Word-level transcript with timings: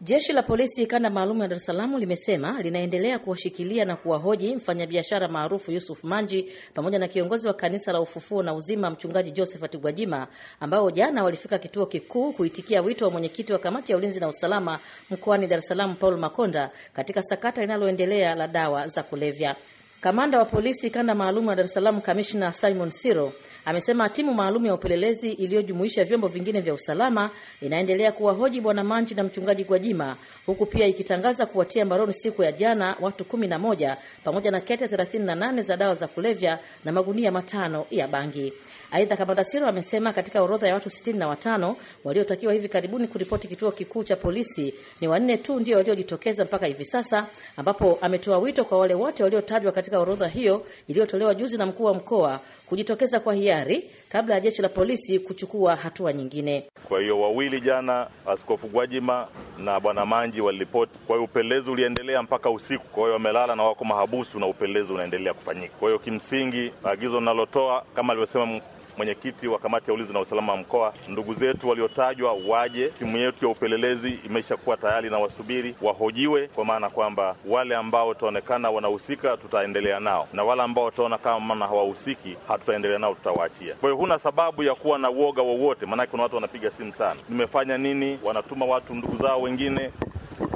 Jeshi 0.00 0.32
la 0.32 0.42
polisi 0.42 0.86
kanda 0.86 1.10
maalum 1.10 1.40
ya 1.40 1.48
Dar 1.48 1.56
es 1.56 1.64
Salaam 1.64 1.96
limesema 1.96 2.62
linaendelea 2.62 3.18
kuwashikilia 3.18 3.84
na 3.84 3.96
kuwahoji 3.96 4.56
mfanyabiashara 4.56 5.28
maarufu 5.28 5.72
Yusuf 5.72 6.04
Manji 6.04 6.48
pamoja 6.74 6.98
na 6.98 7.08
kiongozi 7.08 7.46
wa 7.46 7.54
kanisa 7.54 7.92
la 7.92 8.00
Ufufuo 8.00 8.42
na 8.42 8.54
Uzima 8.54 8.90
mchungaji 8.90 9.30
Josephat 9.30 9.76
Gwajima 9.76 10.26
ambao 10.60 10.90
jana 10.90 11.24
walifika 11.24 11.58
kituo 11.58 11.86
kikuu 11.86 12.32
kuitikia 12.32 12.82
wito 12.82 13.04
wa 13.04 13.10
mwenyekiti 13.10 13.52
wa 13.52 13.58
kamati 13.58 13.92
ya 13.92 13.98
ulinzi 13.98 14.20
na 14.20 14.28
usalama 14.28 14.78
mkoani 15.10 15.46
Dar 15.46 15.58
es 15.58 15.66
Salaam 15.68 15.94
Paul 15.94 16.16
Makonda 16.18 16.70
katika 16.92 17.22
sakata 17.22 17.60
linaloendelea 17.60 18.34
la 18.34 18.46
dawa 18.48 18.88
za 18.88 19.02
kulevya. 19.02 19.56
Kamanda 20.00 20.38
wa 20.38 20.44
polisi 20.44 20.90
kanda 20.90 21.14
maalum 21.14 21.48
ya 21.48 21.56
Dar 21.56 21.64
es 21.64 21.72
Salaam 21.74 22.00
Kamishna 22.00 22.52
Simon 22.52 22.90
Siro 22.90 23.32
amesema 23.64 24.08
timu 24.08 24.34
maalum 24.34 24.66
ya 24.66 24.74
upelelezi 24.74 25.30
iliyojumuisha 25.32 26.04
vyombo 26.04 26.28
vingine 26.28 26.60
vya 26.60 26.74
usalama 26.74 27.30
inaendelea 27.62 28.12
kuwahoji 28.12 28.60
bwana 28.60 28.84
Manji 28.84 29.14
na 29.14 29.22
mchungaji 29.22 29.64
Gwajima, 29.64 30.16
huku 30.46 30.66
pia 30.66 30.86
ikitangaza 30.86 31.46
kuwatia 31.46 31.84
mbaroni 31.84 32.12
siku 32.14 32.42
ya 32.42 32.52
jana 32.52 32.96
watu 33.00 33.24
kumi 33.24 33.46
na 33.46 33.58
moja 33.58 33.96
pamoja 34.24 34.50
na 34.50 34.60
kete 34.60 34.86
38 34.86 35.62
za 35.62 35.76
dawa 35.76 35.94
za 35.94 36.06
kulevya 36.06 36.58
na 36.84 36.92
magunia 36.92 37.32
matano 37.32 37.86
ya 37.90 38.08
bangi. 38.08 38.52
Aidha, 38.92 39.16
kamanda 39.16 39.44
Siro 39.44 39.66
amesema 39.66 40.12
katika 40.12 40.42
orodha 40.42 40.68
ya 40.68 40.74
watu 40.74 40.90
sitini 40.90 41.18
na 41.18 41.28
watano 41.28 41.76
waliotakiwa 42.04 42.52
hivi 42.52 42.68
karibuni 42.68 43.08
kuripoti 43.08 43.48
kituo 43.48 43.70
kikuu 43.72 44.04
cha 44.04 44.16
polisi 44.16 44.74
ni 45.00 45.08
wanne 45.08 45.36
tu 45.36 45.60
ndio 45.60 45.76
waliojitokeza 45.76 46.44
mpaka 46.44 46.66
hivi 46.66 46.84
sasa, 46.84 47.26
ambapo 47.56 47.98
ametoa 48.00 48.38
wito 48.38 48.64
kwa 48.64 48.78
wale 48.78 48.94
wote 48.94 49.22
waliotajwa 49.22 49.72
katika 49.72 49.98
orodha 50.00 50.28
hiyo 50.28 50.66
iliyotolewa 50.88 51.34
juzi 51.34 51.56
na 51.58 51.66
mkuu 51.66 51.84
wa 51.84 51.94
mkoa 51.94 52.40
kujitokeza 52.66 53.20
kwa 53.20 53.34
hiari 53.34 53.90
kabla 54.08 54.34
ya 54.34 54.40
jeshi 54.40 54.62
la 54.62 54.68
polisi 54.68 55.18
kuchukua 55.18 55.76
hatua 55.76 56.12
nyingine. 56.12 56.64
Kwa 56.88 57.00
hiyo 57.00 57.20
wawili 57.20 57.60
jana, 57.60 58.06
Askofu 58.26 58.66
Gwajima 58.68 59.28
na 59.58 59.80
bwana 59.80 60.06
Manji 60.06 60.40
waliripoti. 60.40 60.98
Kwa 61.06 61.16
hiyo 61.16 61.24
upelelezi 61.24 61.70
uliendelea 61.70 62.22
mpaka 62.22 62.50
usiku, 62.50 62.84
kwa 62.86 63.02
hiyo 63.02 63.12
wamelala 63.12 63.56
na 63.56 63.62
wako 63.62 63.84
mahabusu 63.84 64.38
na 64.38 64.46
upelelezi 64.46 64.92
unaendelea 64.92 65.34
kufanyika. 65.34 65.74
Kwa 65.80 65.88
hiyo 65.88 65.98
kimsingi, 65.98 66.72
agizo 66.84 67.18
linalotoa 67.20 67.84
kama 67.94 68.12
alivyosema 68.12 68.60
mwenyekiti 68.98 69.48
wa 69.48 69.58
kamati 69.58 69.90
ya 69.90 69.94
ulinzi 69.94 70.12
na 70.12 70.20
usalama 70.20 70.52
wa 70.52 70.58
mkoa, 70.58 70.94
ndugu 71.08 71.34
zetu 71.34 71.68
waliotajwa 71.68 72.32
waje. 72.48 72.88
Timu 72.88 73.16
yetu 73.18 73.44
ya 73.44 73.50
upelelezi 73.50 74.18
imeshakuwa 74.26 74.76
tayari 74.76 75.10
na 75.10 75.18
wasubiri 75.18 75.74
wahojiwe, 75.82 76.48
kwa 76.48 76.64
maana 76.64 76.90
kwamba 76.90 77.36
wale 77.46 77.76
ambao 77.76 78.08
wataonekana 78.08 78.70
wanahusika 78.70 79.36
tutaendelea 79.36 80.00
nao, 80.00 80.28
na 80.32 80.44
wale 80.44 80.62
ambao 80.62 80.84
wataona 80.84 81.18
kama 81.18 81.66
hawahusiki 81.66 82.36
hatutaendelea 82.48 82.98
nao, 82.98 83.14
tutawaachia. 83.14 83.74
Kwa 83.74 83.88
hiyo 83.88 83.96
huna 83.96 84.18
sababu 84.18 84.62
ya 84.62 84.74
kuwa 84.74 84.98
na 84.98 85.10
uoga 85.10 85.42
wowote, 85.42 85.86
maanake 85.86 86.10
kuna 86.10 86.22
watu 86.22 86.34
wanapiga 86.34 86.70
simu 86.70 86.92
sana, 86.92 87.20
nimefanya 87.28 87.78
nini, 87.78 88.18
wanatuma 88.24 88.66
watu 88.66 88.94
ndugu 88.94 89.16
zao 89.16 89.42
wengine 89.42 89.90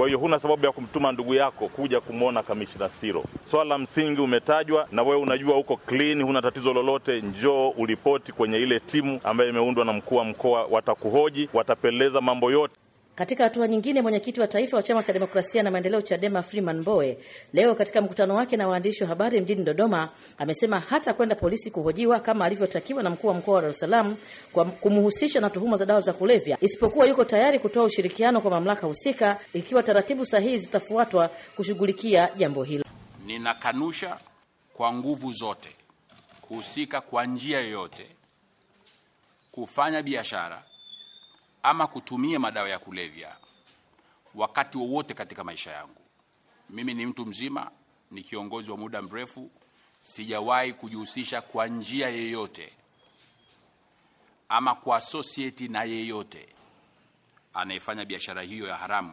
kwa 0.00 0.06
hiyo 0.06 0.18
huna 0.18 0.38
sababu 0.38 0.66
ya 0.66 0.72
kumtuma 0.72 1.12
ndugu 1.12 1.34
yako 1.34 1.68
kuja 1.68 2.00
kumwona 2.00 2.42
kamishina 2.42 2.88
Siro. 2.88 3.24
Swala 3.50 3.64
la 3.68 3.78
msingi 3.78 4.20
umetajwa, 4.20 4.88
na 4.92 5.02
wewe 5.02 5.16
unajua 5.16 5.56
uko 5.56 5.76
clean, 5.76 6.22
huna 6.22 6.42
tatizo 6.42 6.72
lolote, 6.72 7.20
njoo 7.20 7.68
uripoti 7.78 8.32
kwenye 8.32 8.58
ile 8.58 8.80
timu 8.80 9.20
ambayo 9.24 9.50
imeundwa 9.50 9.84
na 9.84 9.92
mkuu 9.92 10.16
wa 10.16 10.24
mkoa. 10.24 10.64
Watakuhoji, 10.70 11.48
watapeleleza 11.54 12.20
mambo 12.20 12.50
yote. 12.50 12.74
Katika 13.20 13.44
hatua 13.44 13.68
nyingine, 13.68 14.02
mwenyekiti 14.02 14.40
wa 14.40 14.46
taifa 14.48 14.76
wa 14.76 14.82
chama 14.82 15.02
cha 15.02 15.12
demokrasia 15.12 15.62
na 15.62 15.70
maendeleo 15.70 16.00
CHADEMA 16.02 16.42
Freeman 16.42 16.78
Mbowe 16.80 17.18
leo 17.52 17.74
katika 17.74 18.00
mkutano 18.00 18.34
wake 18.34 18.56
na 18.56 18.68
waandishi 18.68 19.02
wa 19.02 19.08
habari 19.08 19.40
mjini 19.40 19.64
Dodoma 19.64 20.08
amesema 20.38 20.80
hata 20.80 21.14
kwenda 21.14 21.34
polisi 21.34 21.70
kuhojiwa 21.70 22.20
kama 22.20 22.44
alivyotakiwa 22.44 23.02
na 23.02 23.10
mkuu 23.10 23.28
wa 23.28 23.34
mkoa 23.34 23.54
wa 23.54 23.60
Dar 23.60 23.70
es 23.70 23.78
Salaam 23.78 24.16
kwa 24.52 24.64
kumhusisha 24.64 25.40
na 25.40 25.50
tuhuma 25.50 25.76
za 25.76 25.86
dawa 25.86 26.00
za 26.00 26.12
kulevya, 26.12 26.58
isipokuwa 26.60 27.06
yuko 27.06 27.24
tayari 27.24 27.58
kutoa 27.58 27.84
ushirikiano 27.84 28.40
kwa 28.40 28.50
mamlaka 28.50 28.86
husika 28.86 29.38
ikiwa 29.52 29.82
taratibu 29.82 30.26
sahihi 30.26 30.58
zitafuatwa 30.58 31.30
kushughulikia 31.56 32.28
jambo 32.36 32.62
hilo. 32.62 32.84
Ninakanusha 33.26 34.16
kwa 34.74 34.92
nguvu 34.92 35.32
zote 35.32 35.68
kuhusika 36.40 37.00
kwa 37.00 37.26
njia 37.26 37.60
yoyote 37.60 38.06
kufanya 39.52 40.02
biashara 40.02 40.62
ama 41.62 41.86
kutumia 41.86 42.38
madawa 42.38 42.68
ya 42.68 42.78
kulevya 42.78 43.36
wakati 44.34 44.78
wowote 44.78 45.14
katika 45.14 45.44
maisha 45.44 45.70
yangu. 45.72 46.00
Mimi 46.70 46.94
ni 46.94 47.06
mtu 47.06 47.26
mzima, 47.26 47.70
ni 48.10 48.22
kiongozi 48.22 48.70
wa 48.70 48.76
muda 48.76 49.02
mrefu, 49.02 49.50
sijawahi 50.02 50.72
kujihusisha 50.72 51.40
kwa 51.42 51.66
njia 51.66 52.08
yeyote 52.08 52.72
ama 54.48 54.74
kuassociate 54.74 55.68
na 55.68 55.84
yeyote 55.84 56.48
anayefanya 57.54 58.04
biashara 58.04 58.42
hiyo 58.42 58.66
ya 58.66 58.76
haramu 58.76 59.12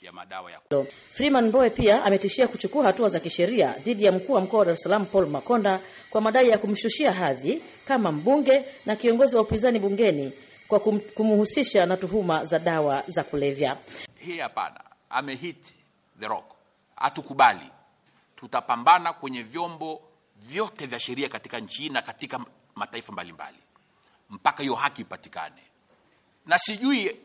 ya 0.00 0.12
madawa 0.12 0.52
ya 0.52 0.60
kulevya. 0.60 0.92
Freeman 1.12 1.46
Mbowe 1.48 1.70
pia 1.70 2.04
ametishia 2.04 2.48
kuchukua 2.48 2.84
hatua 2.84 3.08
za 3.08 3.20
kisheria 3.20 3.72
dhidi 3.72 4.04
ya 4.04 4.12
mkuu 4.12 4.32
wa 4.32 4.40
mkoa 4.40 4.58
wa 4.58 4.64
Dar 4.64 4.74
es 4.74 4.80
Salaam 4.82 5.06
Paul 5.06 5.26
Makonda 5.28 5.80
kwa 6.10 6.20
madai 6.20 6.48
ya 6.48 6.58
kumshushia 6.58 7.12
hadhi 7.12 7.62
kama 7.84 8.12
mbunge 8.12 8.64
na 8.86 8.96
kiongozi 8.96 9.36
wa 9.36 9.42
upinzani 9.42 9.78
bungeni 9.78 10.32
kwa 10.68 10.80
kum, 10.80 11.00
kumhusisha 11.00 11.86
na 11.86 11.96
tuhuma 11.96 12.44
za 12.44 12.58
dawa 12.58 13.02
za 13.06 13.24
kulevya. 13.24 13.76
Hii 14.14 14.38
hapana, 14.38 14.80
amehit 15.10 15.74
the 16.20 16.28
rock. 16.28 16.44
Hatukubali, 16.96 17.70
tutapambana 18.36 19.12
kwenye 19.12 19.42
vyombo 19.42 20.00
vyote 20.36 20.86
vya 20.86 21.00
sheria 21.00 21.28
katika 21.28 21.60
nchi 21.60 21.82
hii 21.82 21.88
na 21.88 22.02
katika 22.02 22.40
mataifa 22.74 23.12
mbalimbali 23.12 23.58
mpaka 24.30 24.62
hiyo 24.62 24.74
haki 24.74 25.02
ipatikane, 25.02 25.62
na 26.46 26.58
sijui 26.58 27.16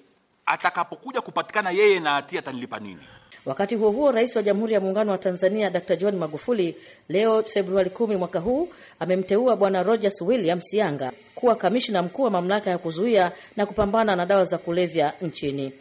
atakapokuja 0.46 1.22
kupatikana 1.22 1.72
yeye 1.72 2.00
na 2.00 2.12
hatia 2.14 2.40
atanilipa 2.40 2.80
nini. 2.80 3.04
Wakati 3.46 3.76
huo 3.76 3.92
huo, 3.92 4.12
rais 4.12 4.36
wa 4.36 4.44
Jamhuri 4.44 4.74
ya 4.74 4.80
Muungano 4.80 5.12
wa 5.12 5.18
Tanzania 5.18 5.70
Dr. 5.70 5.96
John 5.96 6.16
Magufuli 6.16 6.76
leo 7.09 7.44
Februari 7.44 7.90
kumi 7.90 8.16
mwaka 8.16 8.40
huu 8.40 8.70
amemteua 9.00 9.56
Bwana 9.56 9.84
Rogers 9.84 10.22
William 10.22 10.62
Sianga 10.62 11.12
kuwa 11.36 11.56
kamishna 11.56 12.02
mkuu 12.02 12.24
wa 12.24 12.30
mamlaka 12.30 12.70
ya 12.70 12.78
kuzuia 12.78 13.31
na 13.58 13.66
kupambana 13.66 14.16
na 14.16 14.26
dawa 14.26 14.46
za 14.46 14.58
kulevya 14.58 15.14
nchini. 15.22 15.74